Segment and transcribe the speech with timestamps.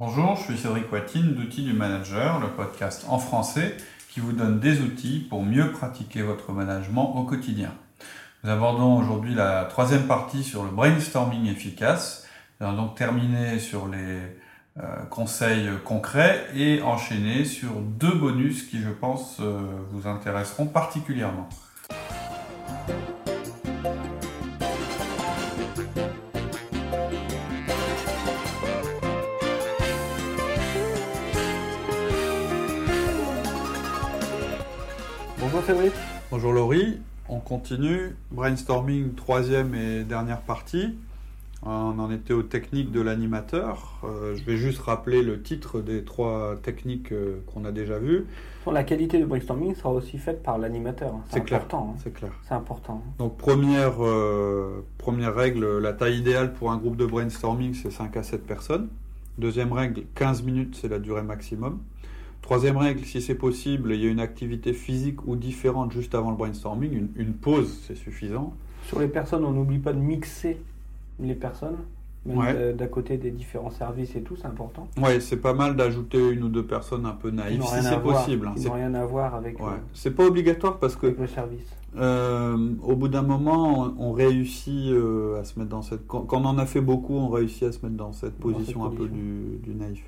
[0.00, 3.76] Bonjour, je suis Cédric Watine d'Outils du Manager, le podcast en français
[4.08, 7.74] qui vous donne des outils pour mieux pratiquer votre management au quotidien.
[8.42, 12.26] Nous abordons aujourd'hui la troisième partie sur le brainstorming efficace.
[12.58, 14.20] Nous allons donc terminer sur les
[14.78, 19.60] euh, conseils concrets et enchaîner sur deux bonus qui, je pense, euh,
[19.90, 21.50] vous intéresseront particulièrement.
[35.70, 35.92] Cédric.
[36.32, 36.98] Bonjour Laurie,
[37.28, 38.16] on continue.
[38.32, 40.96] Brainstorming, troisième et dernière partie.
[41.62, 44.00] On en était aux techniques de l'animateur.
[44.02, 48.26] Euh, je vais juste rappeler le titre des trois techniques euh, qu'on a déjà vues.
[48.66, 51.14] La qualité du brainstorming sera aussi faite par l'animateur.
[51.14, 51.22] hein.
[51.28, 51.60] C'est clair.
[51.60, 51.92] important.
[51.94, 52.00] hein.
[52.02, 52.32] C'est clair.
[52.48, 53.04] C'est important.
[53.20, 58.16] Donc première, euh, première règle, la taille idéale pour un groupe de brainstorming, c'est 5
[58.16, 58.88] à 7 personnes.
[59.38, 61.78] Deuxième règle, 15 minutes, c'est la durée maximum.
[62.42, 66.30] Troisième règle, si c'est possible, il y a une activité physique ou différente juste avant
[66.30, 66.92] le brainstorming.
[66.92, 68.54] Une, une pause, c'est suffisant.
[68.86, 70.56] Sur les personnes, on n'oublie pas de mixer
[71.20, 71.76] les personnes,
[72.26, 72.72] même Ouais.
[72.72, 74.88] d'à côté des différents services et tout, c'est important.
[75.00, 78.24] Ouais, c'est pas mal d'ajouter une ou deux personnes un peu naïves, si c'est voir-
[78.24, 78.48] possible.
[78.48, 78.52] hein.
[78.56, 79.66] Ils C'est n'ont rien à voir avec, ouais.
[79.66, 81.66] euh, C'est pas obligatoire parce que le service.
[81.96, 86.06] Euh, au bout d'un moment, on, on réussit euh, à se mettre dans cette.
[86.06, 88.48] Quand, quand on en a fait beaucoup, on réussit à se mettre dans cette Dans
[88.48, 90.02] cette position un peu du naïf.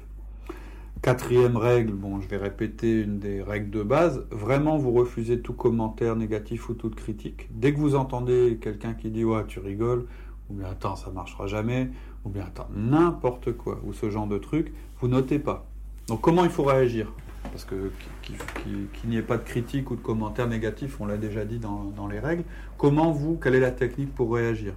[1.03, 4.25] Quatrième règle, bon, je vais répéter une des règles de base.
[4.31, 7.49] Vraiment, vous refusez tout commentaire négatif ou toute critique.
[7.51, 10.07] Dès que vous entendez quelqu'un qui dit ouais, tu rigoles,
[10.49, 11.91] ou bien attends, ça marchera jamais,
[12.25, 15.67] ou bien attends, n'importe quoi, ou ce genre de truc, vous notez pas.
[16.07, 17.13] Donc, comment il faut réagir?
[17.51, 17.91] Parce que
[18.23, 21.83] qu'il n'y ait pas de critique ou de commentaires négatifs, on l'a déjà dit dans,
[21.97, 22.45] dans les règles.
[22.79, 24.75] Comment vous, quelle est la technique pour réagir?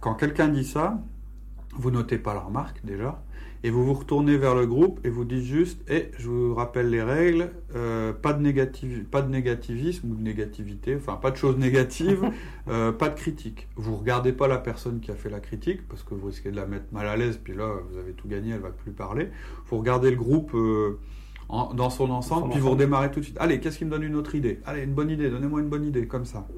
[0.00, 1.00] Quand quelqu'un dit ça,
[1.76, 3.22] vous notez pas la remarque déjà,
[3.64, 6.90] et vous vous retournez vers le groupe et vous dites juste, et je vous rappelle
[6.90, 11.36] les règles, euh, pas, de négativ- pas de négativisme ou de négativité, enfin pas de
[11.36, 12.28] choses négatives,
[12.68, 13.68] euh, pas de critique.
[13.76, 16.56] Vous regardez pas la personne qui a fait la critique, parce que vous risquez de
[16.56, 19.28] la mettre mal à l'aise, puis là vous avez tout gagné, elle va plus parler.
[19.68, 20.98] Vous regardez le groupe euh,
[21.48, 23.36] en- dans son ensemble, son puis vous redémarrez tout de suite.
[23.38, 24.58] Allez, qu'est-ce qui me donne une autre idée?
[24.66, 26.48] Allez, une bonne idée, donnez-moi une bonne idée, comme ça.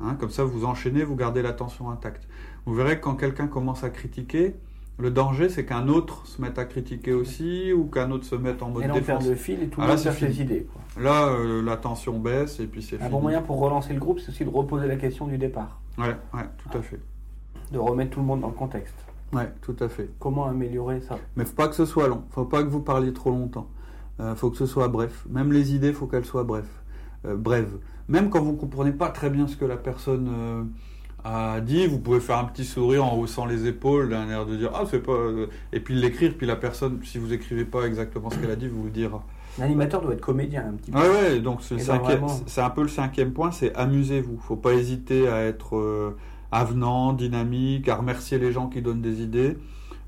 [0.00, 2.26] Hein, comme ça, vous enchaînez, vous gardez l'attention intacte.
[2.66, 4.54] Vous verrez que quand quelqu'un commence à critiquer,
[4.98, 8.62] le danger, c'est qu'un autre se mette à critiquer aussi, ou qu'un autre se mette
[8.62, 9.26] en mode Et défense.
[9.26, 10.66] le fil et tout Ah, le là, monde idées.
[10.72, 11.02] quoi.
[11.02, 13.10] Là, euh, la tension baisse, et puis c'est Un fini.
[13.10, 16.16] bon moyen pour relancer le groupe, c'est aussi de reposer la question du départ, Ouais,
[16.32, 17.00] ouais, tout à fait.
[17.72, 18.94] de remettre tout le monde dans le contexte.
[19.32, 20.10] Ouais, tout à fait.
[20.20, 21.18] Comment améliorer ça?
[21.36, 22.22] Mais faut pas que ce soit long.
[22.30, 23.68] Faut pas que vous parliez trop longtemps.
[24.20, 25.26] Euh, faut que ce soit bref.
[25.28, 26.82] Même les idées, faut qu'elles soient brefs.
[27.26, 27.78] Euh, brèves.
[28.06, 30.62] Même quand vous comprenez pas très bien ce que la personne euh,
[31.24, 34.56] a dit, vous pouvez faire un petit sourire en haussant les épaules, d'un air de
[34.56, 36.34] dire ah c'est pas, euh, et puis l'écrire.
[36.36, 39.24] Puis la personne, si vous écrivez pas exactement ce qu'elle a dit, vous le dira.
[39.58, 40.98] L'animateur doit être comédien un petit peu.
[40.98, 41.40] Ouais, ouais.
[41.40, 42.28] Donc c'est ben, vraiment.
[42.46, 44.38] c'est un peu le cinquième point, c'est amusez-vous.
[44.38, 46.16] Faut pas hésiter à être euh,
[46.52, 49.56] avenant, dynamique, à remercier les gens qui donnent des idées.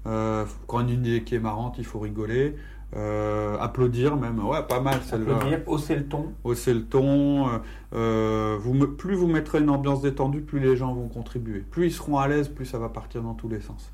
[0.07, 2.57] Euh, quand une idée qui est marrante, il faut rigoler.
[2.95, 5.35] Euh, applaudir même, ouais, pas mal celle-là.
[5.37, 6.33] Applaudir, hausser le ton.
[6.45, 7.49] Hausser le ton.
[7.49, 7.59] euh,
[7.95, 11.61] euh, vous me- plus vous mettrez une ambiance détendue, plus les gens vont contribuer.
[11.61, 13.93] Plus ils seront à l'aise, plus ça va partir dans tous les sens.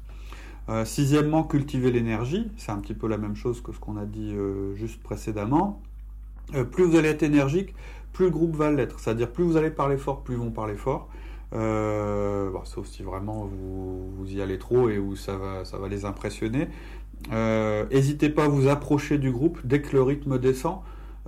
[0.68, 2.50] Euh, sixièmement, cultiver l'énergie.
[2.58, 4.34] C'est un petit peu la même chose que ce qu'on a dit
[4.74, 5.80] juste précédemment.
[6.70, 7.74] Plus vous allez être énergique,
[8.12, 9.00] plus le groupe va l'être.
[9.00, 11.08] C'est-à-dire plus vous allez parler fort, plus ils vont parler fort.
[11.54, 15.78] Euh, bon, sauf si vraiment vous, vous y allez trop et où ça va, ça
[15.78, 16.68] va les impressionner.
[17.32, 20.78] Euh, N'hésitez pas à vous approcher du groupe dès que le rythme descend,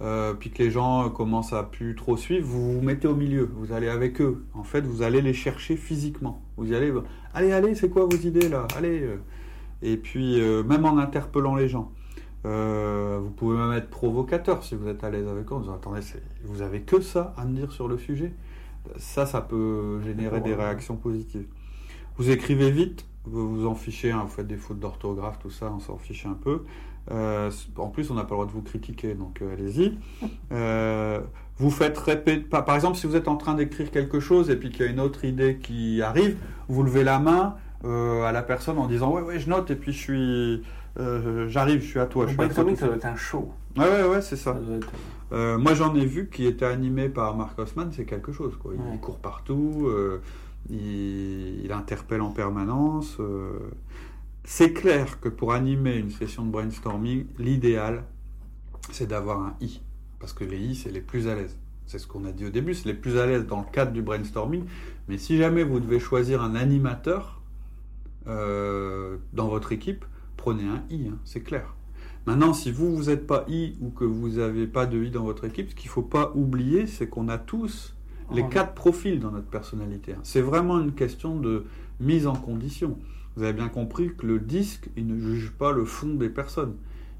[0.01, 2.47] euh, puis que les gens commencent à plus trop suivre.
[2.47, 4.45] Vous vous mettez au milieu, vous allez avec eux.
[4.55, 6.43] En fait, vous allez les chercher physiquement.
[6.57, 6.93] Vous y allez,
[7.33, 8.67] allez, allez, c'est quoi vos idées là?
[8.77, 9.03] Allez.
[9.03, 9.17] euh.
[9.83, 11.93] Et puis, euh, même en interpellant les gens.
[12.47, 15.75] Euh, vous pouvez même être provocateur si vous êtes à l'aise avec eux en disant
[15.75, 16.01] attendez,
[16.45, 18.33] vous avez que ça à me dire sur le sujet.
[18.99, 21.47] Ça, ça peut générer des réactions positives.
[22.19, 25.73] Vous écrivez vite, vous vous en fichez, hein, vous faites des fautes d'orthographe, tout ça,
[25.75, 26.65] on s'en fiche un peu.
[27.11, 29.99] Euh, en plus, on n'a pas le droit de vous critiquer, donc euh, allez-y.
[30.53, 31.21] Euh,
[31.59, 34.57] vous faites répéter, par par exemple, si vous êtes en train d'écrire quelque chose et
[34.57, 36.37] puis qu'il y a une autre idée qui arrive,
[36.69, 37.55] vous levez la main
[37.85, 40.63] euh, à la personne en disant ouais ouais je note et puis je suis
[40.99, 42.25] euh, j'arrive, je suis à toi.
[42.27, 43.53] Je Le suis à toi ça doit être un show.
[43.77, 44.55] Ouais ouais ouais c'est ça.
[44.55, 44.93] Ça doit être-
[45.33, 48.57] Euh, moi, j'en ai vu qui était animé par Mark Haussmann, c'est quelque chose.
[48.63, 48.73] Quoi.
[48.75, 48.99] Il Ouais.
[49.01, 50.21] court partout, euh,
[50.71, 53.17] il, interpelle en permanence.
[53.21, 53.59] euh.
[54.45, 58.05] C'est clair que pour animer une session de brainstorming, l'idéal,
[58.91, 59.81] c'est d'avoir un I.
[60.21, 61.59] Parce que les I, c'est les plus à l'aise.
[61.87, 63.93] C'est ce qu'on a dit au début, c'est les plus à l'aise dans le cadre
[63.93, 64.65] du brainstorming.
[65.09, 67.43] Mais si jamais vous devez choisir un animateur
[68.27, 70.05] euh, dans votre équipe,
[70.37, 71.75] prenez un I, hein, c'est clair.
[72.27, 75.25] Maintenant, si vous, vous n'êtes pas I ou que vous n'avez pas de I dans
[75.25, 77.95] votre équipe, ce qu'il ne faut pas oublier, c'est qu'on a tous
[78.33, 80.13] les quatre profils dans notre personnalité.
[80.13, 80.21] hein.
[80.23, 81.65] C'est vraiment une question de
[82.01, 82.99] mise en condition.
[83.37, 86.75] Vous avez bien compris que le disque, il ne juge pas le fond des personnes.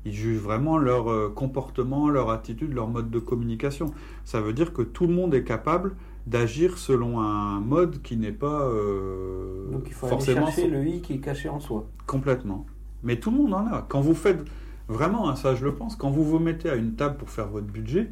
[0.05, 3.93] Il juge vraiment leur euh, comportement, leur attitude, leur mode de communication.
[4.25, 5.97] Ça veut dire que tout le monde est capable
[6.27, 10.87] d'agir selon un mode qui n'est pas euh, Donc il faut aller forcément chercher le
[10.87, 11.87] i qui est caché en soi.
[12.07, 12.67] Complètement.
[13.03, 13.85] Mais tout le monde en a.
[13.89, 14.45] Quand vous faites,
[14.89, 17.49] vraiment, hein, ça je le pense, quand vous vous mettez à une table pour faire
[17.49, 18.11] votre budget,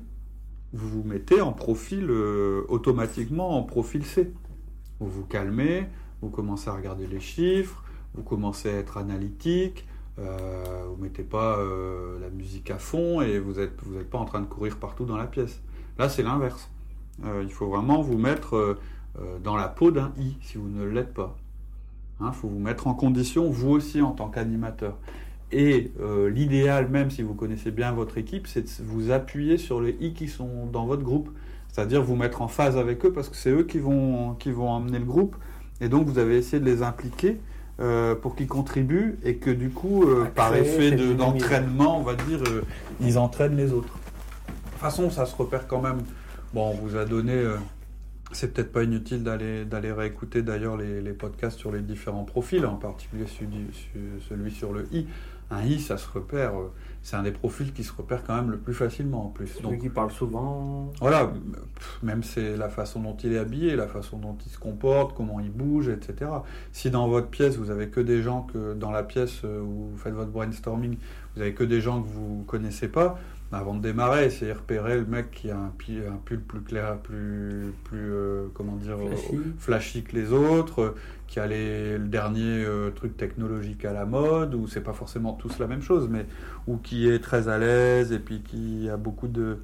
[0.73, 4.33] vous vous mettez en profil, euh, automatiquement en profil C.
[5.01, 5.89] Vous vous calmez,
[6.21, 7.85] vous commencez à regarder les chiffres,
[8.15, 9.87] vous commencez à être analytique,
[10.19, 14.25] euh, vous mettez pas euh, la musique à fond et vous n'êtes vous pas en
[14.25, 15.61] train de courir partout dans la pièce.
[15.99, 16.71] Là, c'est l'inverse.
[17.25, 18.79] Euh, il faut vraiment vous mettre
[19.45, 21.37] dans la peau d'un I si vous ne l'êtes pas.
[22.21, 24.97] Il faut vous mettre en condition, vous aussi, en tant qu'animateur.
[25.53, 29.81] Et euh, l'idéal, même si vous connaissez bien votre équipe, c'est de vous appuyer sur
[29.81, 31.29] les I qui sont dans votre groupe.
[31.69, 34.69] C'est-à-dire vous mettre en phase avec eux parce que c'est eux qui vont, qui vont
[34.69, 35.37] emmener le groupe.
[35.81, 37.39] Et donc vous avez essayé de les impliquer
[37.81, 42.15] euh, pour qu'ils contribuent et que du coup, euh, par effet de- d'entraînement, on va
[42.15, 42.63] dire, euh,
[43.01, 43.95] ils entraînent les autres.
[43.95, 45.99] De toute façon, ça se repère quand même.
[46.55, 47.33] Bon, on vous a donné.
[47.33, 47.57] euh,
[48.33, 52.65] c'est peut-être pas inutile d'aller d'aller réécouter d'ailleurs les, les podcasts sur les différents profils,
[52.65, 55.07] en particulier celui sur le I.
[55.53, 56.59] Un I, ça se repère.
[56.59, 56.73] euh,
[57.03, 59.49] C'est un des profils qui se repère quand même le plus facilement en plus.
[59.49, 60.93] Celui Donc qui parle souvent.
[61.01, 61.33] voilà,
[62.03, 65.41] même c'est la façon dont il est habillé, la façon dont il se comporte, comment
[65.41, 66.31] il bouge, etc.
[66.73, 69.89] Si dans votre pièce, vous avez que des gens que dans la pièce euh, où
[69.91, 70.97] vous faites votre brainstorming,
[71.35, 73.19] vous avez que des gens que vous connaissez pas,
[73.51, 76.61] bah, avant de démarrer, essayez de repérer le mec qui a un, un pull plus
[76.63, 79.39] clair, plus, plus euh, comment dire, Flashy.
[79.59, 80.95] flashy que les autres,
[81.33, 85.33] qui a les- le dernier euh, truc technologique à la mode, ou c'est pas forcément
[85.33, 86.27] tous la même chose, mais
[86.67, 89.57] ou qui est très à l'aise et puis qui a beaucoup de,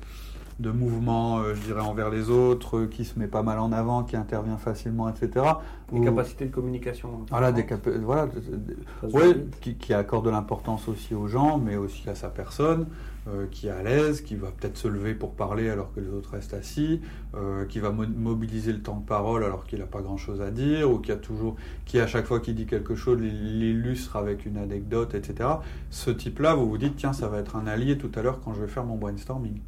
[0.61, 3.71] de mouvements, euh, je dirais, envers les autres, euh, qui se met pas mal en
[3.71, 5.45] avant, qui intervient facilement, etc.
[5.93, 7.11] Des Ou- capacités de communication.
[7.29, 9.37] Voilà, des capa- voilà, de- de- Ouais,
[9.79, 12.87] qui accorde de l'importance aussi aux gens, mais aussi à sa personne,
[13.29, 16.09] euh, qui est à l'aise, qui va peut-être se lever pour parler alors que les
[16.09, 17.01] autres restent assis,
[17.35, 20.51] euh, qui va mo- mobiliser le temps de parole alors qu'il n'a pas grand-chose à
[20.51, 24.17] dire, ou qui a toujours, qui à chaque fois qu'il dit quelque chose l'il- l'illustre
[24.17, 25.49] avec une anecdote, etc.
[25.91, 28.55] Ce type-là, vous vous dites tiens, ça va être un allié tout à l'heure quand
[28.55, 29.61] je vais faire mon brainstorming.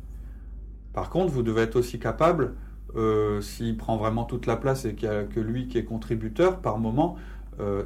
[0.92, 2.54] Par contre, vous devez être aussi capable,
[2.96, 5.84] euh, s'il prend vraiment toute la place et qu'il n'y a que lui qui est
[5.84, 7.16] contributeur, par moment,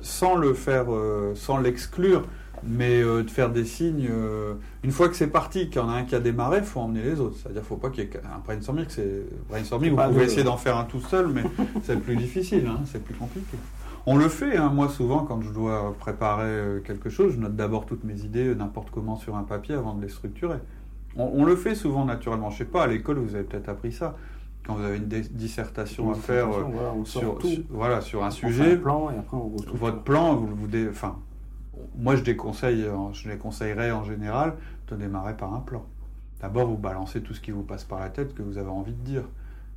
[0.03, 0.87] sans le faire,
[1.35, 2.23] sans l'exclure,
[2.67, 4.09] mais euh, de faire des signes.
[4.11, 6.65] euh, une fois que c'est parti, qu'il y en a un qui a démarré, il
[6.65, 7.37] faut emmener les autres.
[7.43, 8.85] C'est-à-dire, faut pas qu'il y ait un brainstorming.
[8.89, 9.91] C'est brainstorming.
[9.91, 11.43] Vous pouvez essayer d'en faire un tout seul, mais
[11.83, 12.67] c'est plus difficile.
[12.69, 13.57] hein, c'est plus compliqué.
[14.07, 17.57] On le fait, hein, moi souvent quand je dois préparer euh, quelque chose, je note
[17.57, 20.59] d'abord toutes mes idées n'importe comment sur un papier avant de les structurer.
[21.17, 22.51] On, on le fait souvent naturellement.
[22.51, 24.15] Je sais pas, à l'école vous avez peut-être appris ça.
[24.67, 27.47] Quand vous avez une dissertation à faire euh, Voilà, sur, tout.
[27.49, 30.67] sur- voilà, sur un sujet, un plan et après on retrouve votre plan, vous, vous
[30.67, 31.17] dé- enfin,
[31.97, 34.55] moi je déconseille, euh, je déconseillerais en général
[34.89, 35.85] de démarrer par un plan.
[36.41, 38.93] D'abord, vous balancez tout ce qui vous passe par la tête que vous avez envie
[38.93, 39.23] de dire.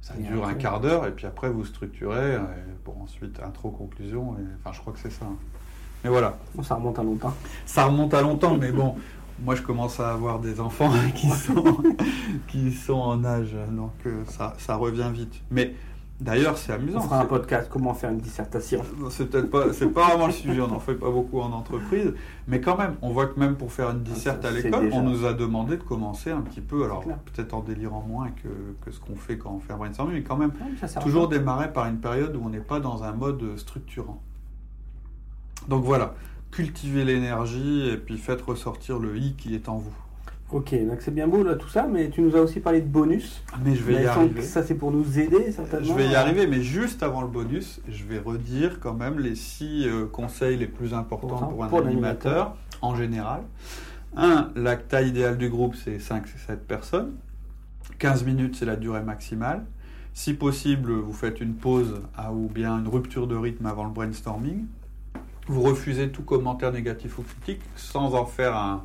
[0.01, 2.39] Ça Et dure un quart d'heure et puis après vous structurez euh,
[2.83, 4.35] pour ensuite intro, conclusion.
[4.39, 5.25] Et, enfin, je crois que c'est ça.
[5.25, 5.35] hein.
[6.03, 7.33] Mais voilà, ça remonte à longtemps.
[7.65, 8.95] ça remonte à longtemps, mais bon,
[9.43, 11.77] moi je commence à avoir des enfants qui sont,
[12.47, 15.41] qui sont en âge, donc euh, ça, ça revient vite.
[15.49, 15.73] Mais
[16.19, 16.99] d'ailleurs, c'est amusant.
[16.99, 18.81] On fera un podcast, comment faire une dissertation.
[19.09, 22.13] C'est peut-être pas, c'est pas vraiment le sujet, on n'en fait pas beaucoup en entreprise,
[22.47, 25.03] mais quand même, on voit que même pour faire une disserte à l'école, déjà- on
[25.03, 28.47] nous a demandé de commencer un petit peu, alors peut-être en délirant moins que,
[28.85, 31.71] que ce qu'on fait quand on fait un brainstorming, mais quand même, ça toujours démarrer
[31.71, 34.21] par une période où on n'est pas dans un mode structurant.
[35.67, 36.15] Donc voilà,
[36.51, 39.93] cultivez l'énergie et puis faites ressortir le i qui est en vous.
[40.49, 42.87] Ok, donc c'est bien beau là tout ça, mais tu nous as aussi parlé de
[42.87, 43.43] bonus.
[43.65, 44.41] Mais je vais Mais y arriver.
[44.41, 45.85] Ça c'est pour nous aider certainement.
[45.85, 49.35] Je vais y arriver, mais juste avant le bonus, je vais redire quand même les
[49.35, 53.41] six euh, conseils les plus importants Pour- pour un pour animateur en général.
[54.15, 57.11] Un, la taille idéale du groupe, c'est 5-7 personnes.
[57.99, 59.65] 15 minutes, c'est la durée maximale.
[60.13, 63.91] Si possible, vous faites une pause à- ou bien une rupture de rythme avant le
[63.91, 64.65] brainstorming.
[65.47, 68.83] Vous refusez tout commentaire négatif ou critique sans en faire un,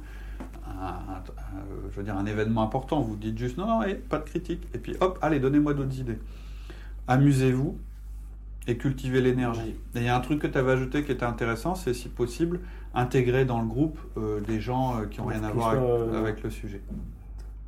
[0.88, 3.00] un- un- je veux dire, un événement important.
[3.00, 4.62] Vous dites juste non, non, eh, pas de critique.
[4.74, 6.18] Et puis hop, allez, donnez-moi d'autres idées.
[7.08, 7.76] Amusez-vous
[8.66, 9.74] et cultivez l'énergie.
[9.94, 12.08] Et il y a un truc que tu avais ajouté qui était intéressant, c'est si
[12.08, 12.60] possible,
[12.94, 16.18] intégrer dans le groupe euh, des gens euh, qui n'ont rien à voir avec, euh,
[16.18, 16.80] avec le sujet.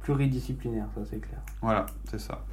[0.01, 1.41] Pluridisciplinaire, ça c'est clair.
[1.63, 2.45] Voilà, c'est ça.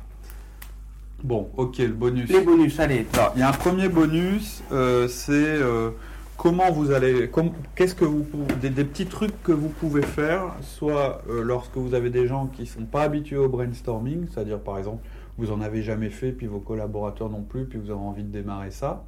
[1.24, 2.30] Bon, ok, le bonus.
[2.30, 3.06] Les bonus, allez.
[3.14, 5.92] Alors, il y a un premier bonus, euh, c'est euh,
[6.42, 7.30] comment vous allez,
[7.76, 8.26] qu'est-ce que vous,
[8.60, 12.48] des, des petits trucs que vous pouvez faire, soit euh, lorsque vous avez des gens
[12.48, 15.08] qui sont pas habitués au brainstorming, c'est-à-dire par exemple
[15.38, 18.32] vous en avez jamais fait, puis vos collaborateurs non plus, puis vous avez envie de
[18.32, 19.04] démarrer ça.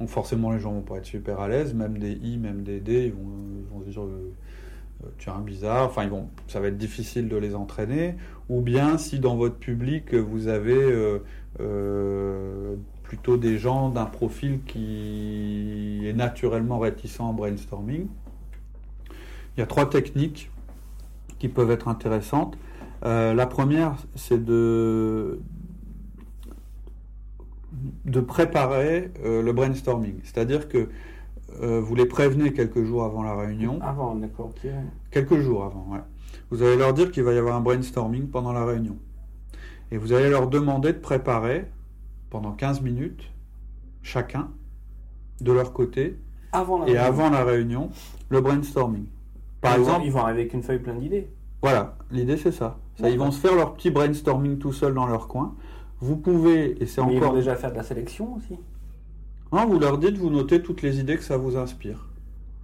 [0.00, 2.80] Donc forcément les gens vont pas être super à l'aise, même des I, même des
[2.80, 4.32] D, ils vont, se dire euh,
[5.04, 8.16] euh, tiens bizarre, enfin ils vont, ça va être difficile de les entraîner.
[8.48, 11.20] Ou bien si dans votre public vous avez
[13.14, 18.08] plutôt des gens d'un profil qui est naturellement réticent en brainstorming.
[19.56, 20.50] Il y a trois techniques
[21.38, 22.58] qui peuvent être intéressantes.
[23.04, 25.38] Euh, la première, c'est de,
[28.04, 30.16] de préparer euh, le brainstorming.
[30.24, 30.88] C'est-à-dire que
[31.62, 33.78] euh, vous les prévenez quelques jours avant la réunion.
[33.80, 34.50] Avant, d'accord.
[35.12, 36.02] Quelques jours avant, ouais.
[36.50, 38.96] Vous allez leur dire qu'il va y avoir un brainstorming pendant la réunion.
[39.92, 41.70] Et vous allez leur demander de préparer
[42.34, 43.30] pendant 15 minutes,
[44.02, 44.50] chacun,
[45.40, 46.18] de leur côté,
[46.50, 47.04] Avant la et réunion.
[47.06, 47.90] avant la réunion,
[48.28, 49.04] le brainstorming.
[49.60, 51.28] Par ils vont- exemple, ils vont arriver avec une feuille pleine d'idées.
[51.62, 52.76] voilà, l'idée c'est ça.
[52.98, 53.08] ça.
[53.08, 55.54] Ils vont se faire leur petit brainstorming tout seuls dans leur coin.
[56.00, 57.36] Vous pouvez, et c'est Mais ils vont encore...
[57.36, 58.58] déjà faire de la sélection aussi.
[59.52, 62.08] Non, vous leur dites, vous notez toutes les idées que ça vous inspire.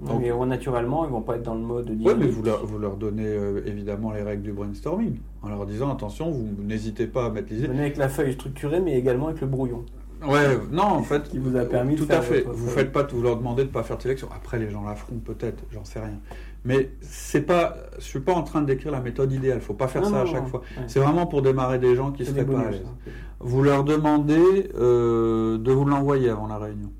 [0.07, 2.79] Donc- Mais naturellement, ils vont pas être dans le mode Oui, mais vous leur, vous
[2.79, 7.27] leur donnez euh, évidemment les règles du brainstorming, en leur disant, attention, vous n'hésitez pas
[7.27, 7.69] à mettre les idées.
[7.69, 9.85] Venez avec la feuille structurée, mais également avec le brouillon.
[10.27, 12.43] Ouais, non, en fait, Qui vous a permis de tout faire à fait.
[12.43, 12.85] Vous feuille.
[12.85, 14.29] faites pas, vous leur demandez de pas faire de sélection.
[14.37, 16.19] Après, les gens la feront peut-être, j'en sais rien.
[16.67, 19.63] Mais c'est pas, je suis pas en train de décrire la méthode idéale.
[19.63, 20.49] Faut pas faire Non, ça à chaque non.
[20.49, 20.61] fois.
[20.77, 20.83] Ouais.
[20.89, 22.83] C'est vraiment pour démarrer des gens qui seraient pas à l'aise.
[22.87, 23.11] hein.
[23.41, 26.91] Vous leur demandez euh, de vous l'envoyer avant la réunion.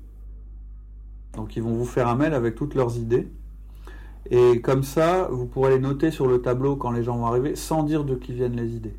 [1.35, 3.27] Donc ils vont vous faire un mail avec toutes leurs idées.
[4.29, 7.55] Et comme ça, vous pourrez les noter sur le tableau quand les gens vont arriver,
[7.55, 8.95] sans dire de qui viennent les idées.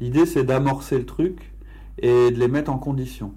[0.00, 1.52] L'idée, c'est d'amorcer le truc
[1.98, 3.32] et de les mettre en condition.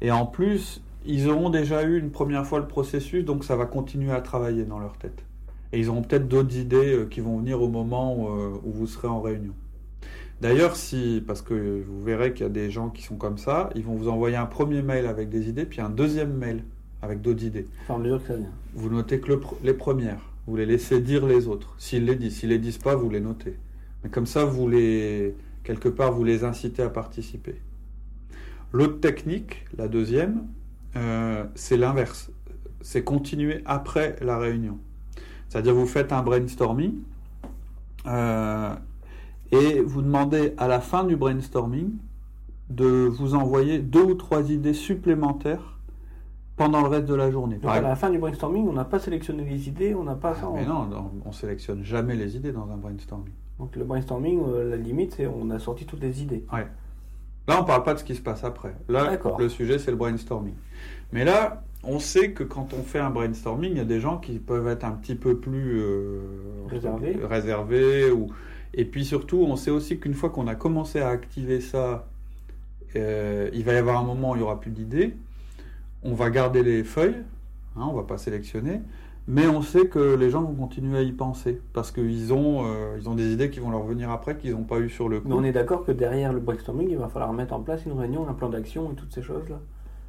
[0.00, 3.66] Et en plus, ils auront déjà eu une première fois le processus, donc ça va
[3.66, 5.24] continuer à travailler dans leur tête.
[5.72, 8.86] Et ils auront peut-être d'autres idées euh, qui vont venir au moment euh, où vous
[8.86, 9.54] serez en réunion.
[10.40, 13.70] D'ailleurs, si, parce que vous verrez qu'il y a des gens qui sont comme ça,
[13.74, 16.64] ils vont vous envoyer un premier mail avec des idées, puis un deuxième mail
[17.02, 17.66] avec d'autres idées.
[17.82, 18.52] Enfin, mesure que ça vient.
[18.74, 21.74] Vous notez que le les premières, vous les laissez dire les autres.
[21.78, 23.56] S'ils les disent, s'ils les disent pas, vous les notez.
[24.02, 27.56] Mais comme ça, vous les, quelque part, vous les incitez à participer.
[28.72, 30.46] L'autre technique, la deuxième,
[30.96, 32.30] euh, c'est l'inverse.
[32.80, 34.78] C'est continuer après la réunion.
[35.48, 36.94] C'est-à-dire, vous faites un brainstorming
[38.06, 38.74] euh,
[39.52, 41.90] et vous demandez à la fin du brainstorming
[42.70, 45.79] de vous envoyer deux ou trois idées supplémentaires
[46.60, 47.56] pendant le reste de la journée.
[47.56, 50.36] Donc à la fin du brainstorming, on n'a pas sélectionné les idées, on n'a pas
[50.42, 53.32] ah, on- mais non, non, on sélectionne jamais les idées dans un brainstorming.
[53.58, 56.44] Donc le brainstorming, euh, la limite, c'est on a sorti toutes les idées.
[57.48, 58.74] Là, on parle pas de ce qui se passe après.
[58.90, 60.52] Là, le sujet, c'est le brainstorming.
[61.12, 64.18] Mais là, on sait que quand on fait un brainstorming, il y a des gens
[64.18, 66.20] qui peuvent être un petit peu plus euh,
[66.68, 67.16] Réservés.
[67.22, 68.26] réservés ou...
[68.74, 72.06] Et puis surtout, on sait aussi qu'une fois qu'on a commencé à activer ça,
[72.96, 75.16] euh, il va y avoir un moment où il n'y aura plus d'idées.
[76.02, 77.22] On va garder les feuilles,
[77.76, 78.80] hein, on va pas sélectionner,
[79.28, 82.96] mais on sait que les gens vont continuer à y penser parce qu'ils ont, euh,
[82.98, 85.20] ils ont des idées qui vont leur venir après qu'ils n'ont pas eu sur le
[85.20, 85.28] coup.
[85.28, 87.98] Mais on est d'accord que derrière le brainstorming, il va falloir mettre en place une
[87.98, 89.60] réunion, un plan d'action et toutes ces choses-là.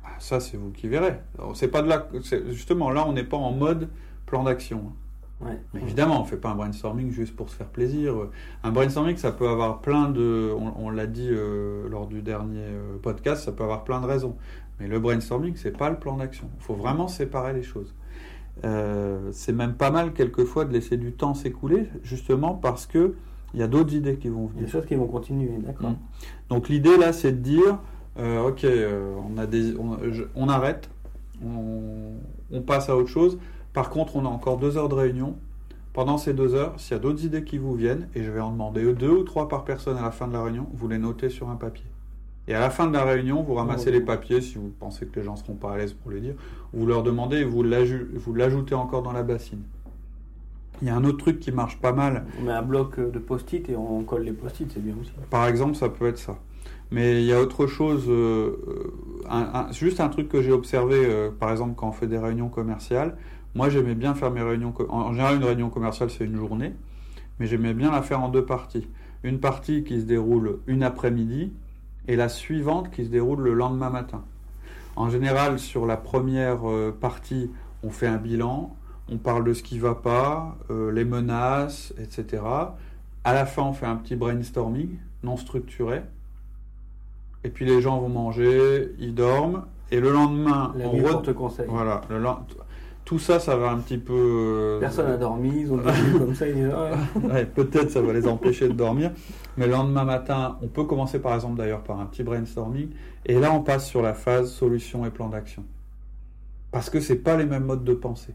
[0.04, 1.20] Ah, Ça, c'est vous qui verrez.
[1.54, 2.08] C'est pas de là,
[2.50, 3.90] justement, là, on n'est pas en mode
[4.26, 4.94] plan d'action.
[5.42, 5.60] Ouais.
[5.74, 8.16] Mais évidemment, on fait pas un brainstorming juste pour se faire plaisir.
[8.64, 12.60] Un brainstorming, ça peut avoir plein de, on, on l'a dit euh, lors du dernier
[12.62, 14.36] euh, podcast, ça peut avoir plein de raisons.
[14.82, 16.50] Mais le brainstorming, c'est pas le plan d'action.
[16.58, 17.94] Il faut vraiment séparer les choses.
[18.66, 23.14] Euh, c'est même pas mal quelquefois de laisser du temps s'écouler, justement parce que
[23.54, 24.66] il y a d'autres idées qui vont venir.
[24.66, 25.92] des choses qui vont continuer, d'accord.
[25.92, 25.98] Mm.
[26.50, 27.78] Donc l'idée là, c'est de dire,
[28.18, 30.90] euh, ok, euh, on, a des, on, je- on arrête,
[31.46, 32.14] on,
[32.52, 33.38] on passe à autre chose.
[33.74, 35.36] Par contre, on a encore deux heures de réunion.
[35.94, 38.40] Pendant ces deux heures, s'il y a d'autres idées qui vous viennent, et je vais
[38.40, 40.98] en demander deux ou trois par personne à la fin de la réunion, vous les
[40.98, 41.86] notez sur un papier.
[42.52, 43.94] Et à la fin de la réunion, vous ramassez Oh.
[43.94, 46.20] les papiers si vous pensez que les gens ne seront pas à l'aise pour les
[46.20, 46.34] dire.
[46.74, 49.62] Vous leur demandez et vous l'ajoutez encore dans la bassine.
[50.82, 53.10] Il y a un autre truc qui marche pas mal, On met un bloc euh,
[53.10, 55.14] de post-it et on colle les post-it, c'est bien aussi.
[55.30, 56.40] Par exemple, ça peut être ça.
[56.92, 58.58] Mais il y a autre chose, euh,
[59.30, 62.18] un- un- juste un truc que j'ai observé, euh, par exemple, quand on fait des
[62.18, 63.16] réunions commerciales.
[63.56, 64.74] Moi, j'aimais bien faire mes réunions.
[64.90, 66.74] en général, une réunion commerciale, c'est une journée,
[67.40, 68.88] mais j'aimais bien la faire en deux parties.
[69.24, 71.54] Une partie qui se déroule une après-midi
[72.12, 74.22] et la suivante qui se déroule le lendemain matin.
[74.98, 77.50] En général, sur la première euh, partie,
[77.84, 78.76] on fait un bilan,
[79.10, 82.44] on parle de ce qui va pas, euh, les menaces, etc.
[83.24, 86.02] À la fin, on fait un petit brainstorming non structuré.
[87.46, 89.64] Et puis les gens vont manger, ils dorment.
[89.90, 91.66] Et le lendemain, La on re- porte conseil.
[91.70, 92.20] voilà, le
[93.06, 94.14] Tout ça, ça va un petit peu.
[94.14, 97.32] euh, Personne n'a dormi, ils ont dormi comme ça, ils ouais.
[97.32, 99.12] Ouais, peut-être ça va les empêcher de dormir.
[99.58, 102.90] Mais le lendemain matin, on peut commencer par exemple d'ailleurs par un petit brainstorming.
[103.26, 105.64] Et là, on passe sur la phase solution et plan d'action.
[106.72, 108.34] Parce que c'est pas les mêmes modes de pensée.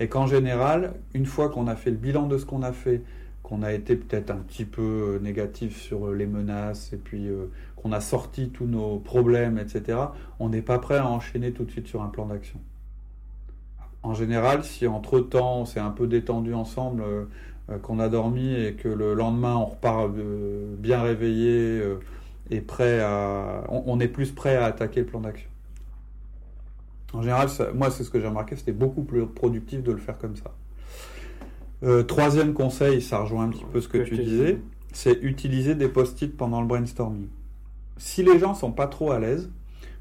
[0.00, 3.02] Et qu'en général, une fois qu'on a fait le bilan de ce qu'on a fait,
[3.42, 7.28] qu'on a été peut-être un petit peu euh, négatif sur euh, les menaces et puis
[7.28, 9.98] euh, qu'on a sorti tous nos problèmes, etc.,
[10.38, 12.60] on n'est pas prêt à enchaîner tout de suite sur un plan d'action.
[14.02, 17.24] En général, si entre-temps on s'est un peu détendu ensemble, euh,
[17.70, 22.00] euh, qu'on a dormi et que le lendemain on repart euh, bien réveillé euh,
[22.50, 23.64] et prêt à...
[23.68, 25.48] On, on est plus prêt à attaquer le plan d'action.
[27.12, 29.98] En général, ça- moi c'est ce que j'ai remarqué, c'était beaucoup plus productif de le
[29.98, 30.52] faire comme ça.
[32.06, 34.60] Troisième conseil, ça rejoint un petit peu ce que tu disais,
[34.92, 37.28] c'est utiliser des post-it pendant le brainstorming.
[37.96, 39.50] Si les gens sont pas trop à l'aise,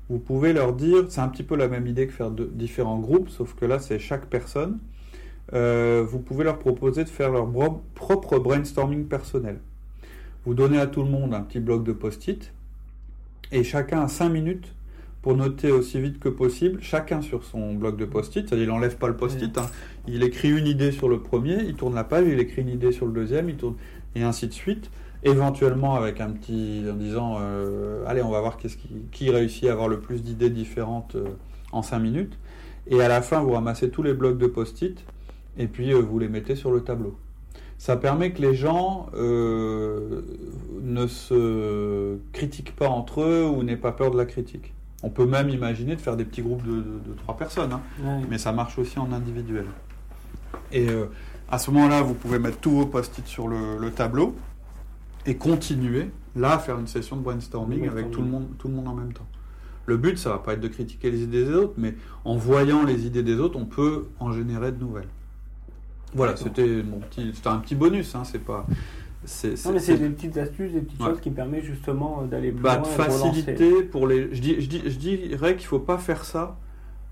[0.10, 3.00] vous pouvez leur dire, c'est un petit peu la même idée que faire de, différents
[3.00, 4.80] groupes, sauf que là c'est chaque personne.
[5.54, 9.60] Euh, vous pouvez leur proposer de faire leur bro- propre brainstorming personnel.
[10.46, 12.52] Vous donnez à tout le monde un petit bloc de post-it
[13.52, 14.74] et chacun a 5 minutes
[15.22, 18.96] pour noter aussi vite que possible, chacun sur son bloc de post-it, c'est-à-dire il n'enlève
[18.96, 19.66] pas le post-it, hein.
[20.08, 22.92] il écrit une idée sur le premier, il tourne la page, il écrit une idée
[22.94, 23.76] sur le deuxième, il tourne,
[24.16, 24.90] et ainsi de suite,
[25.24, 29.66] éventuellement avec un petit, en disant, euh, allez on va voir qu'est-ce qui, qui réussit
[29.68, 31.26] à avoir le plus d'idées différentes euh,
[31.72, 32.38] en 5 minutes,
[32.88, 35.04] et à la fin vous ramassez tous les blocs de post-it,
[35.58, 37.18] et puis euh, vous les mettez sur le tableau.
[37.78, 44.12] Ça permet que les gens ne se critiquent pas entre eux ou n'aient pas peur
[44.12, 44.74] de la critique.
[45.02, 47.82] On peut même imaginer de faire des petits groupes de, de- de trois personnes, hein,
[48.04, 48.22] Ouais.
[48.30, 49.66] mais ça marche aussi en individuel.
[50.74, 50.88] Et
[51.50, 54.36] à ce moment-là, vous pouvez mettre tous vos post-it sur le, le tableau
[55.26, 58.74] et continuer, là, à faire une session de brainstorming avec tout le, monde, tout le
[58.74, 59.28] monde en même temps.
[59.86, 61.96] Le but, ça va pas être de critiquer les idées des autres, mais
[62.26, 65.08] en voyant les idées des autres, on peut en générer de nouvelles.
[66.14, 68.66] Voilà, c'était mon petit, c'était un petit bonus, hein, c'est pas.
[69.66, 71.10] Non, mais c'est des petites astuces, des petites Ouais.
[71.10, 73.42] choses qui permettent justement euh, d'aller plus bah, loin de et de relancer.
[73.44, 74.34] faciliter pour les.
[74.34, 76.58] Je, dis, je, dis, je dirais qu'il faut pas faire ça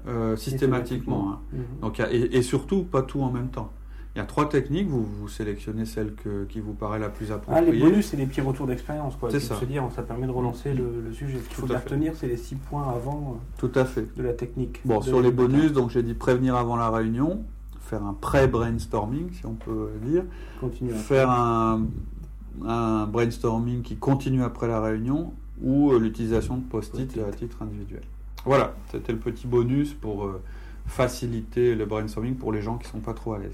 [0.08, 1.32] euh, systématiquement.
[1.34, 1.40] hein.
[1.54, 1.62] Mhm.
[1.82, 3.72] Donc, et surtout, pas tout en même temps.
[4.18, 7.28] Il y a trois techniques, vous, vous sélectionnez celle que- qui vous paraît la plus
[7.32, 7.72] Ah, appropriée.
[7.72, 9.16] les bonus, c'est des petits retours d'expérience.
[9.16, 9.30] quoi.
[9.30, 9.60] C'est ça.
[9.60, 11.38] se dire, ça permet de relancer le, le sujet.
[11.38, 14.02] Ce qu'il faut bien retenir, c'est les six points avant Tout à fait.
[14.02, 14.82] euh, de la technique.
[14.86, 17.44] Bon, sur les bonus, donc j'ai dit prévenir avant la réunion,
[17.82, 20.24] faire un pré-brainstorming, si on peut dire,
[20.96, 21.86] faire un,
[22.66, 28.02] un brainstorming qui continue après la réunion ou euh, l'utilisation de post-it à titre individuel.
[28.46, 30.42] Voilà, c'était le petit bonus pour euh,
[30.88, 33.54] faciliter le brainstorming pour les gens qui sont pas trop à l'aise.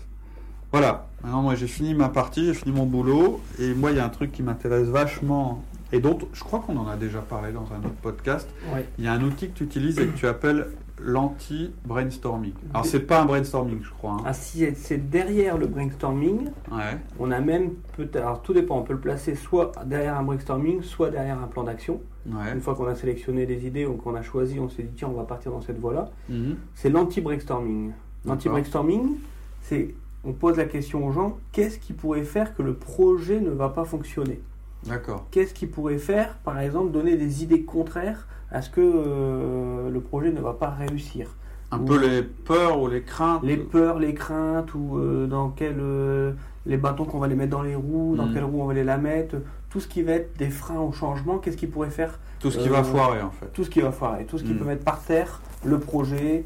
[0.74, 4.00] Voilà, maintenant moi j'ai fini ma partie, j'ai fini mon boulot, et moi il y
[4.00, 7.52] a un truc qui m'intéresse vachement, et dont je crois qu'on en a déjà parlé
[7.52, 8.84] dans un autre podcast, Ouais.
[8.98, 12.54] il y a un outil que tu utilises et que tu appelles l'anti-brainstorming.
[12.74, 14.14] Alors c'est pas un brainstorming je crois.
[14.14, 14.24] hein.
[14.26, 18.16] Ah, si c'est derrière le brainstorming, Ouais, on a même peut-être.
[18.26, 21.64] Alors tout dépend, on peut le placer soit derrière un brainstorming, soit derrière un plan
[21.66, 22.02] d'action.
[22.26, 22.52] ouais.
[22.52, 25.10] Une fois qu'on a sélectionné les idées ou qu'on a choisi, on s'est dit tiens,
[25.12, 26.10] on va partir dans cette voie-là.
[26.30, 26.56] Mhm.
[26.74, 27.92] C'est l'anti-brainstorming.
[28.26, 29.18] L'anti-brainstorming,
[29.62, 33.50] c'est on pose la question aux gens qu'est-ce qui pourrait faire que le projet ne
[33.52, 34.42] va pas fonctionner?
[34.86, 35.26] D'accord.
[35.32, 40.02] Qu'est-ce qui pourrait faire, par exemple, donner des idées contraires à ce que euh, le
[40.02, 41.36] projet ne va pas réussir?
[41.72, 43.42] Un Ou- peu les peurs ou les craintes.
[43.44, 45.78] Les peurs, les craintes, ou euh, dans quel.
[45.80, 46.34] euh,
[46.66, 48.34] les bâtons qu'on va les mettre dans les roues, dans Mhm.
[48.34, 49.36] quelles roues on va les la mettre,
[49.70, 52.58] tout ce qui va être des freins au changement, qu'est-ce qui pourrait faire Tout ce
[52.58, 53.48] qui va foirer en fait.
[53.54, 54.60] tout ce qui va foirer, tout ce qui Mhm.
[54.60, 56.46] peut mettre par terre le projet,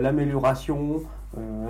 [0.00, 1.02] l'amélioration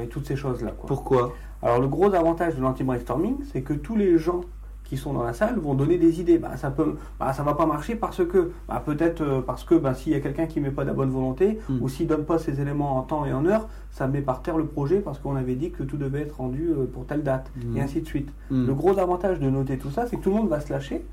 [0.02, 0.72] et toutes ces choses-là.
[0.72, 0.86] quoi.
[0.86, 1.32] Pourquoi?
[1.62, 4.42] Alors le gros avantage de l'anti-brainstorming, c'est que tous les gens
[4.84, 6.36] qui sont dans la salle vont donner des idées.
[6.36, 9.74] Bah, ça peut, bah, ça va pas marcher parce que, bah, peut-être euh, parce que
[9.74, 11.78] bah, s'il y a quelqu'un qui met pas de la bonne volonté Mm.
[11.82, 14.58] ou s'il donne pas ses éléments en temps et en heure, ça met par terre
[14.58, 17.50] le projet parce qu'on avait dit que tout devait être rendu euh, pour telle date
[17.74, 18.30] et ainsi de suite.
[18.50, 18.66] Mhm.
[18.66, 21.06] Le gros avantage de noter tout ça, c'est que tout le monde va se lâcher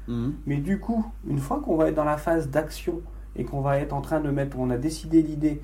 [0.45, 2.99] mais du coup, une fois qu'on va être dans la phase d'action
[3.37, 5.61] et qu'on va être en train de mettre, on a décidé l'idée,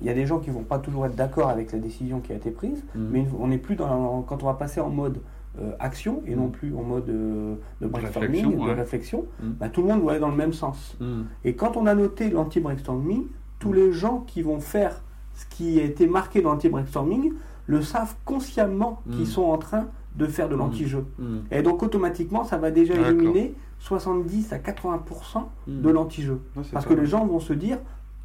[0.00, 2.32] il y a des gens qui vont pas toujours être d'accord avec la décision qui
[2.32, 3.08] a été prise, Mhm.
[3.10, 5.18] mais on n'est plus dans quand on va passer en mode
[5.60, 9.52] euh, action et non plus en mode euh, de brainstorming, Réflexion, de réflexion, Mhm.
[9.58, 10.96] bah, tout le monde doit aller dans le même sens.
[11.44, 13.24] Et quand on a noté l'anti-brainstorming,
[13.58, 15.02] tous les gens qui vont faire
[15.34, 17.32] ce qui a été marqué dans l'anti-brainstorming
[17.66, 19.86] le savent consciemment qu'ils sont en train
[20.16, 21.04] de faire de l'anti-jeu.
[21.50, 25.82] Et donc automatiquement, ça va déjà éliminer 70 à 80% Mhm.
[25.82, 26.40] de l'anti-jeu.
[26.72, 27.78] Parce que les gens vont se dire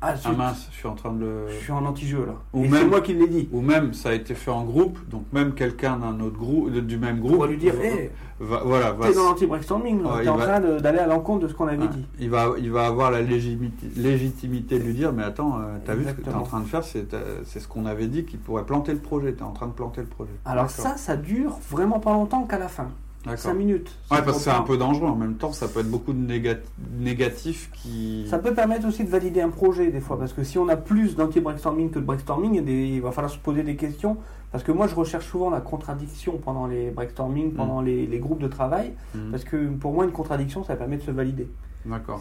[0.08, 1.48] Ah, Ah mince, je suis en train de le...
[1.50, 2.34] je suis en anti-jeu là.
[2.54, 3.50] Ou Et même- c'est moi qui l'ai dit.
[3.52, 6.80] Ou même ça a été fait en groupe, donc même quelqu'un d'un autre groupe, de-
[6.82, 10.04] du même On groupe, va lui dire, va- hé, va- voilà, va, t'es dans l'anti-brainstorming,
[10.04, 10.10] là.
[10.10, 11.88] Ouais, t'es il en va- train de- d'aller à l'encontre de ce qu'on avait Ouais.
[11.88, 12.06] dit.
[12.20, 15.96] il va, il va avoir la légitimité, légitimité de lui dire, mais attends, euh, t'as
[15.96, 16.44] vu ce que t'es en Exactement.
[16.46, 19.34] train de faire, c'est euh, c'est ce qu'on avait dit qui pourrait planter le projet.
[19.34, 20.32] T'es en train de planter le projet.
[20.46, 20.84] Alors D'accord.
[20.86, 22.88] ça, ça dure vraiment pas longtemps qu'à la fin.
[23.26, 23.40] D'accord.
[23.40, 23.92] 5 minutes.
[24.12, 25.08] Ouais, parce que c'est un peu dangereux.
[25.10, 26.60] En même temps, ça peut être beaucoup de négat-
[27.00, 28.28] négatifs qui.
[28.30, 30.76] Ça peut permettre aussi de valider un projet des fois, parce que si on a
[30.76, 34.18] plus d'anti-brainstorming que de brainstorming, il, va falloir se poser des questions.
[34.52, 38.40] Parce que moi, je recherche souvent la contradiction pendant les brainstorming, pendant les, les groupes
[38.42, 39.32] de travail, Mhm.
[39.32, 41.48] parce que pour moi, une contradiction, ça permet de se valider.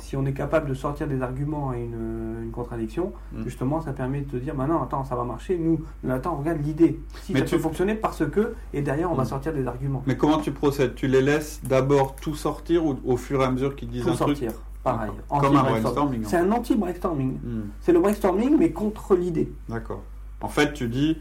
[0.00, 3.42] Si on est capable de sortir des arguments à une, une contradiction, Mm.
[3.44, 6.58] justement, ça permet de te dire, bah non, attends, ça va marcher, nous, attends, regarde
[6.64, 7.00] l'idée.
[7.22, 9.26] Si Mais ça tu- peut fonctionner parce que, et derrière, on va Mm.
[9.26, 10.02] sortir des arguments.
[10.06, 10.94] Mais comment tu procèdes?
[10.94, 14.10] Tu les laisses d'abord tout sortir ou au fur et à mesure qu'ils disent Tout
[14.10, 14.36] un truc?
[14.36, 15.10] sortir, pareil.
[15.28, 16.24] Comme un brainstorming.
[16.24, 17.32] C'est un anti-brainstorming.
[17.42, 19.52] Hmm, C'est le brainstorming, mais contre l'idée.
[19.68, 20.02] D'accord.
[20.40, 21.18] En fait, tu dis,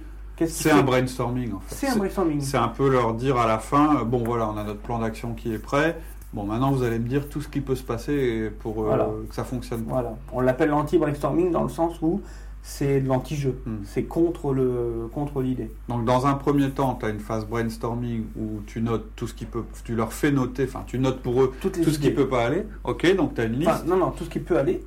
[0.47, 1.53] c'est un brainstorming.
[1.53, 1.75] En fait.
[1.75, 2.41] C'est un brainstorming.
[2.41, 4.99] C'est un peu leur dire à la fin, euh, bon voilà, on a notre plan
[4.99, 5.97] d'action qui est prêt.
[6.33, 9.07] Bon, maintenant vous allez me dire tout ce qui peut se passer pour euh, Voilà.
[9.29, 9.83] que ça fonctionne.
[9.87, 10.15] Voilà.
[10.31, 12.21] On l'appelle l'anti-brainstorming dans le sens où
[12.63, 13.59] c'est de l'anti-jeu.
[13.65, 13.77] Hmm.
[13.83, 15.69] C'est contre le contre l'idée.
[15.89, 19.33] Donc dans un premier temps, tu as une phase brainstorming où tu notes tout ce
[19.33, 22.09] qui peut, tu leur fais noter, enfin tu notes pour eux Toutes tout ce qui
[22.11, 22.65] peut pas aller.
[22.83, 23.69] Ok, donc tu as une liste.
[23.69, 24.83] Enfin, non, non, tout ce qui peut aller.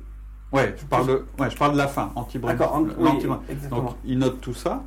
[0.51, 3.09] ouais, je parle de, ouais, je parle de la fin, anti en- oui,
[3.69, 4.83] Donc ils notent tout ça.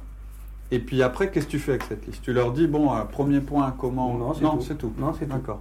[0.72, 2.22] Et puis après, qu'est-ce que tu fais avec cette liste?
[2.22, 4.16] Tu leur dis, bon, euh, premier point, comment?
[4.16, 4.60] Non, c'est tout.
[4.60, 4.92] c'est tout.
[4.98, 5.32] Non, c'est tout.
[5.32, 5.60] D'accord.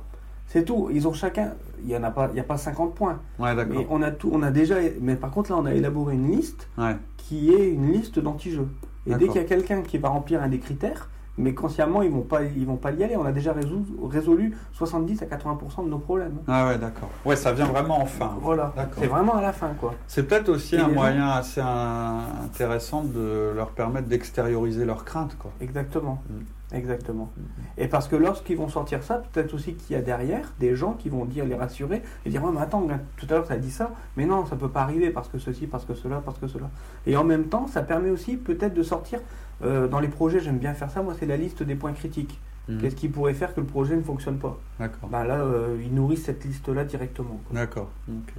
[0.51, 0.89] C'est tout.
[0.91, 1.53] Ils ont chacun.
[1.83, 2.29] Il y en a pas.
[2.33, 3.19] Il y a pas 50 points.
[3.39, 4.29] Ouais, Mais on a tout.
[4.33, 4.75] On a déjà.
[4.99, 6.97] Mais par contre là, on a élaboré une liste Ouais.
[7.17, 8.67] qui est une liste d'anti-jeux.
[9.07, 12.11] Et dès qu'il y a quelqu'un qui va remplir un des critères, mais consciemment ils
[12.11, 13.15] vont pas, ils vont pas y aller.
[13.15, 16.39] On a déjà résolu, résolu 70 à 80% de nos problèmes.
[16.47, 17.09] Ah ouais, d'accord.
[17.25, 18.35] Ouais, ça vient vraiment en fin.
[18.41, 18.73] Voilà.
[18.97, 19.93] C'est vraiment à la fin, quoi.
[20.07, 25.05] C'est peut-être aussi Et un gens- moyen assez un- intéressant de leur permettre d'extérioriser leurs
[25.05, 25.51] craintes, quoi.
[25.61, 26.21] Exactement.
[26.29, 26.33] Mm.
[26.71, 27.31] Exactement.
[27.77, 30.93] Et parce que lorsqu'ils vont sortir ça, peut-être aussi qu'il y a derrière des gens
[30.93, 33.57] qui vont dire, les rassurer, et dire, ouais, mais attends, tout à l'heure, ça a
[33.57, 36.37] dit ça, mais non, ça peut pas arriver parce que ceci, parce que cela, parce
[36.37, 36.69] que cela.
[37.07, 39.19] Et en même temps, ça permet aussi peut-être de sortir,
[39.63, 42.39] euh, dans les projets, j'aime bien faire ça, moi, c'est la liste des points critiques.
[42.67, 42.81] Mhm.
[42.81, 44.57] Qu'est-ce qui pourrait faire que le projet ne fonctionne pas?
[44.79, 45.09] D'accord.
[45.09, 47.41] Bah là, euh, ils nourrissent cette liste-là directement.
[47.51, 47.89] D'accord.
[48.07, 48.33] Ok.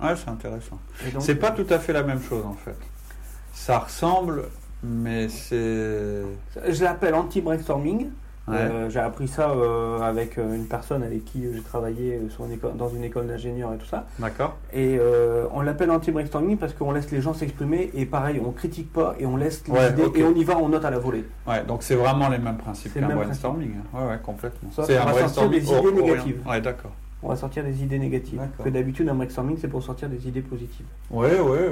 [0.00, 0.78] Ouais, c'est intéressant.
[1.18, 2.76] C'est pas euh, tout à fait la même chose en fait.
[3.52, 4.44] Ça ressemble,
[4.82, 6.22] mais c'est.
[6.68, 8.08] Je l'appelle anti-brainstorming.
[8.48, 8.56] Ouais.
[8.56, 12.50] Euh, j'ai appris ça euh, avec euh, une personne avec qui j'ai travaillé sur une
[12.50, 14.04] école- dans une école d'ingénieurs et tout ça.
[14.18, 14.56] D'accord.
[14.72, 18.92] Et euh, on l'appelle anti-brainstorming parce qu'on laisse les gens s'exprimer et pareil, on critique
[18.92, 20.98] pas et on laisse les Ouais, idées et on y va, on note à la
[20.98, 21.24] volée.
[21.46, 23.74] Ouais, donc c'est vraiment les mêmes principes qu'un brainstorming.
[23.76, 23.96] hein.
[24.00, 24.70] Ouais, ouais, complètement.
[24.72, 26.40] C'est un va sortir brainstorming des idées négatives.
[26.44, 26.92] Ouais, d'accord.
[27.22, 28.40] On va sortir des idées négatives.
[28.40, 28.64] D'accord.
[28.64, 30.86] Que d'habitude, un brainstorming, c'est pour sortir des idées positives.
[31.12, 31.68] Ouais, ouais,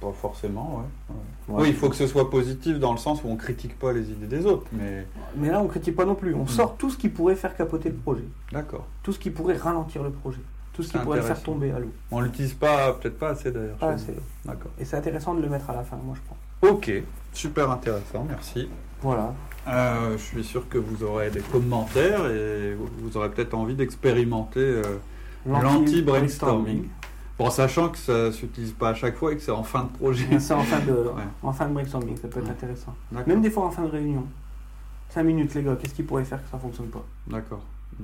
[0.00, 1.14] pas forcément, ouais.
[1.14, 1.54] ouais.
[1.56, 1.62] Ouais.
[1.62, 4.10] Oui, il faut que ce soit positif dans le sens où on critique pas les
[4.10, 5.06] idées des autres, mais
[5.36, 6.34] Mais là, on critique pas non plus.
[6.34, 6.48] On Mm.
[6.48, 8.24] sort tout ce qui pourrait faire capoter le projet.
[8.52, 8.86] d'accord.
[9.02, 10.40] Tout ce qui pourrait ralentir le projet.
[10.74, 11.90] Tout ce qui pourrait le faire tomber à l'eau.
[12.12, 13.76] On l'utilise pas, peut-être pas assez d'ailleurs.
[13.78, 14.14] Pas assez.
[14.44, 14.70] D'accord.
[14.78, 16.72] Et c'est intéressant de le mettre à la fin, moi je pense.
[16.72, 16.92] Ok,
[17.32, 18.68] super intéressant, merci.
[19.02, 19.34] Voilà.
[19.66, 23.74] Euh, je suis sûr que vous aurez des commentaires et vous- vous aurez peut-être envie
[23.74, 24.82] d'expérimenter euh,
[25.46, 26.84] l'anti-brainstorming.
[27.38, 29.88] Bon, sachant que ça s'utilise pas à chaque fois et que c'est en fin de
[29.90, 30.40] projet.
[30.40, 31.22] C'est en fin de, Ouais.
[31.42, 32.50] en fin de brainstorming, ça peut être Ouais.
[32.50, 32.94] intéressant.
[33.26, 34.24] Même des fois en fin de réunion.
[35.10, 37.04] 5 minutes les gars, qu'est-ce qui pourrait faire que ça fonctionne pas?
[37.28, 37.62] D'accord.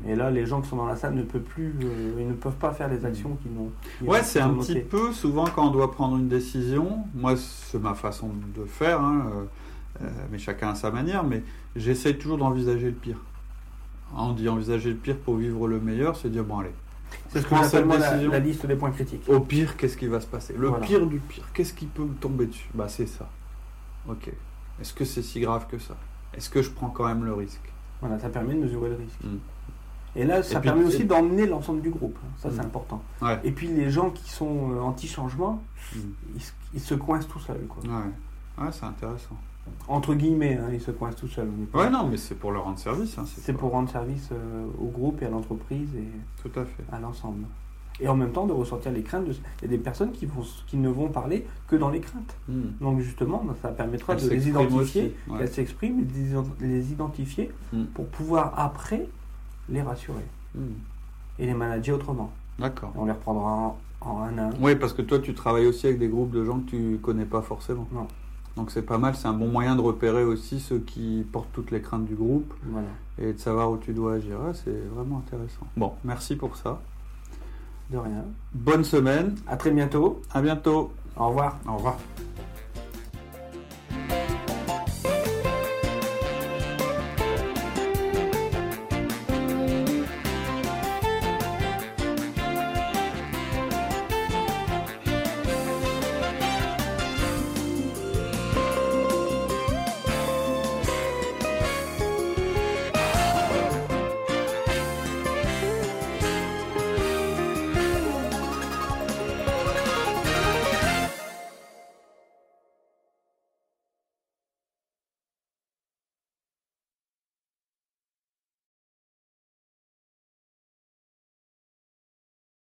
[0.08, 2.32] Et là, les gens qui sont dans la salle ne peuvent plus, euh, ils ne
[2.32, 3.70] peuvent pas faire les actions qu'ils n'ont.
[3.98, 4.10] qu'ils Mm.
[4.10, 7.04] Ouais, c'est qu'ils un petit peu souvent quand on doit prendre une décision.
[7.14, 9.26] Moi, c'est ma façon de faire, hein,
[10.00, 11.22] euh, euh, mais chacun a sa manière.
[11.24, 11.42] Mais
[11.76, 13.18] j'essaye toujours d'envisager le pire.
[14.16, 16.70] On dit envisager le pire pour vivre le meilleur, c'est dire bon allez.
[17.30, 19.24] C'est ce que j'appelle la, la liste des points critiques.
[19.28, 20.54] Au pire, qu'est-ce qui va se passer?
[20.56, 20.84] Le Voilà.
[20.86, 22.68] pire du pire, qu'est-ce qui peut me tomber dessus?
[22.74, 23.28] Bah c'est ça.
[24.08, 24.30] Ok.
[24.80, 25.96] Est-ce que c'est si grave que ça?
[26.34, 27.72] Est-ce que je prends quand même le risque?
[28.00, 29.22] Voilà, ça permet de mesurer le risque.
[29.22, 29.36] Mm.
[30.16, 32.18] Et là, ça puis- permet et- aussi d'emmener l'ensemble du groupe.
[32.38, 32.66] Ça, c'est Mm.
[32.66, 33.02] important.
[33.22, 33.38] Ouais.
[33.44, 35.62] Et puis, les gens qui sont euh, anti-changement,
[35.94, 35.98] Mm.
[36.36, 37.66] ils, se- ils se coincent tout seuls.
[37.68, 37.82] Quoi.
[37.84, 38.64] Ouais.
[38.64, 39.36] Ouais, c'est intéressant.
[39.88, 41.48] Entre guillemets, hein, ils se coincent tout seuls.
[41.74, 43.18] Ouais, non, mais c'est pour leur rendre service.
[43.18, 46.08] hein, C'est pour rendre service euh, au groupe et à l'entreprise et
[46.42, 46.84] Tout à fait.
[46.92, 47.44] à l'ensemble.
[48.00, 49.26] Et en même temps, de ressortir les craintes.
[49.26, 49.32] De...
[49.32, 52.36] Il y a des personnes qui, vont, qui ne vont parler que dans les craintes.
[52.48, 52.60] Mm.
[52.80, 55.38] Donc, justement, bah, ça permettra Elles de les identifier, ouais.
[55.38, 57.50] qu'elles s'expriment, et de les ident- les identifier
[57.94, 59.06] pour pouvoir après
[59.68, 60.24] les rassurer
[60.54, 60.60] Mm.
[61.38, 62.32] et les manager autrement.
[62.58, 62.92] D'accord.
[62.96, 64.50] On les reprendra en, en un à un.
[64.60, 67.24] Oui, parce que toi, tu travailles aussi avec des groupes de gens que tu connais
[67.26, 67.86] pas forcément.
[67.92, 68.06] Non.
[68.56, 71.70] Donc c'est pas mal, c'est un bon moyen de repérer aussi ceux qui portent toutes
[71.72, 72.86] les craintes du groupe Voilà.
[73.18, 74.36] et de savoir où tu dois agir.
[74.48, 75.66] Ah, c'est vraiment intéressant.
[75.76, 76.80] Bon, merci pour ça.
[77.90, 78.24] De rien.
[78.54, 80.22] Bonne semaine, À très bientôt.
[80.32, 80.92] à bientôt.
[81.16, 81.58] Au revoir.
[81.68, 81.98] Au revoir.